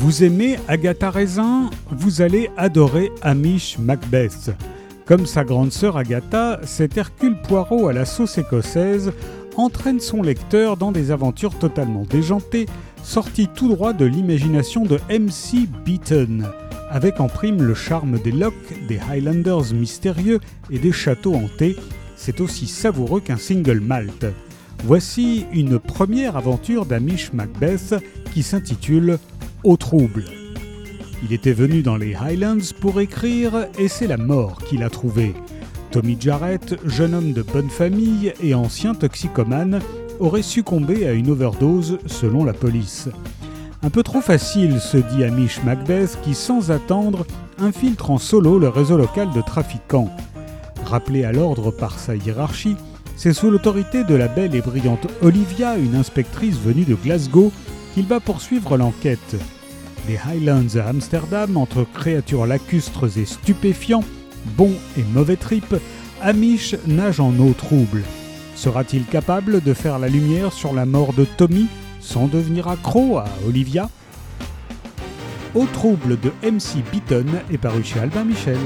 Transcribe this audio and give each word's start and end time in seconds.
Vous 0.00 0.22
aimez 0.22 0.60
Agatha 0.68 1.10
Raisin? 1.10 1.70
Vous 1.90 2.22
allez 2.22 2.50
adorer 2.56 3.10
Amish 3.20 3.78
Macbeth. 3.80 4.52
Comme 5.06 5.26
sa 5.26 5.42
grande 5.42 5.72
sœur 5.72 5.96
Agatha, 5.96 6.60
cet 6.62 6.96
Hercule 6.96 7.36
Poirot 7.42 7.88
à 7.88 7.92
la 7.92 8.04
sauce 8.04 8.38
écossaise 8.38 9.12
entraîne 9.56 9.98
son 9.98 10.22
lecteur 10.22 10.76
dans 10.76 10.92
des 10.92 11.10
aventures 11.10 11.58
totalement 11.58 12.04
déjantées, 12.08 12.66
sorties 13.02 13.48
tout 13.52 13.68
droit 13.68 13.92
de 13.92 14.04
l'imagination 14.04 14.84
de 14.84 15.00
MC 15.10 15.66
Beaton, 15.84 16.44
avec 16.90 17.18
en 17.18 17.26
prime 17.26 17.60
le 17.60 17.74
charme 17.74 18.20
des 18.20 18.30
locks, 18.30 18.54
des 18.86 19.00
Highlanders 19.10 19.74
mystérieux 19.74 20.38
et 20.70 20.78
des 20.78 20.92
châteaux 20.92 21.34
hantés. 21.34 21.74
C'est 22.14 22.40
aussi 22.40 22.68
savoureux 22.68 23.20
qu'un 23.20 23.36
single 23.36 23.80
malt. 23.80 24.26
Voici 24.84 25.44
une 25.52 25.80
première 25.80 26.36
aventure 26.36 26.86
d'Amish 26.86 27.32
Macbeth 27.32 27.96
qui 28.32 28.44
s'intitule 28.44 29.18
au 29.64 29.76
trouble. 29.76 30.24
Il 31.24 31.32
était 31.32 31.52
venu 31.52 31.82
dans 31.82 31.96
les 31.96 32.14
Highlands 32.14 32.74
pour 32.80 33.00
écrire 33.00 33.66
et 33.78 33.88
c'est 33.88 34.06
la 34.06 34.16
mort 34.16 34.58
qui 34.64 34.76
l'a 34.76 34.90
trouvé. 34.90 35.34
Tommy 35.90 36.16
Jarrett, 36.20 36.76
jeune 36.84 37.14
homme 37.14 37.32
de 37.32 37.42
bonne 37.42 37.70
famille 37.70 38.32
et 38.42 38.54
ancien 38.54 38.94
toxicomane, 38.94 39.80
aurait 40.20 40.42
succombé 40.42 41.06
à 41.06 41.12
une 41.12 41.30
overdose 41.30 41.98
selon 42.06 42.44
la 42.44 42.52
police. 42.52 43.08
Un 43.82 43.90
peu 43.90 44.02
trop 44.02 44.20
facile, 44.20 44.80
se 44.80 44.96
dit 44.96 45.24
Amish 45.24 45.62
Macbeth 45.64 46.18
qui, 46.22 46.34
sans 46.34 46.70
attendre, 46.70 47.26
infiltre 47.58 48.10
en 48.10 48.18
solo 48.18 48.58
le 48.58 48.68
réseau 48.68 48.96
local 48.96 49.28
de 49.34 49.40
trafiquants. 49.40 50.10
Rappelé 50.84 51.24
à 51.24 51.32
l'ordre 51.32 51.70
par 51.70 51.98
sa 51.98 52.16
hiérarchie, 52.16 52.76
c'est 53.16 53.32
sous 53.32 53.50
l'autorité 53.50 54.04
de 54.04 54.14
la 54.14 54.28
belle 54.28 54.54
et 54.54 54.60
brillante 54.60 55.06
Olivia, 55.22 55.76
une 55.76 55.96
inspectrice 55.96 56.56
venue 56.56 56.84
de 56.84 56.94
Glasgow, 56.94 57.50
qu'il 57.94 58.06
va 58.06 58.20
poursuivre 58.20 58.76
l'enquête. 58.76 59.36
Highlands 60.16 60.76
à 60.76 60.88
Amsterdam, 60.88 61.56
entre 61.56 61.84
créatures 61.84 62.46
lacustres 62.46 63.18
et 63.18 63.26
stupéfiants, 63.26 64.04
bons 64.56 64.76
et 64.96 65.02
mauvais 65.12 65.36
tripes, 65.36 65.76
Amish 66.22 66.74
nage 66.86 67.20
en 67.20 67.36
eau 67.38 67.52
trouble. 67.52 68.02
Sera-t-il 68.54 69.04
capable 69.04 69.62
de 69.62 69.74
faire 69.74 69.98
la 69.98 70.08
lumière 70.08 70.52
sur 70.52 70.72
la 70.72 70.86
mort 70.86 71.12
de 71.12 71.24
Tommy 71.24 71.66
sans 72.00 72.26
devenir 72.26 72.68
accro 72.68 73.18
à 73.18 73.26
Olivia? 73.46 73.90
Au 75.54 75.64
trouble 75.66 76.18
de 76.20 76.30
MC 76.42 76.82
Beaton 76.90 77.26
est 77.52 77.58
paru 77.58 77.84
chez 77.84 78.00
Albin 78.00 78.24
Michel. 78.24 78.58